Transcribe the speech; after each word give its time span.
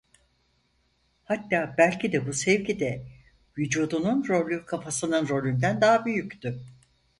Hatta 1.25 1.75
belki 1.77 2.11
de 2.13 2.27
bu 2.27 2.33
sevgide 2.33 3.05
vücudunun 3.57 4.27
rolü 4.27 4.65
kafasının 4.65 5.27
rolünden 5.27 5.81
daha 5.81 6.05
büyüktü. 6.05 6.59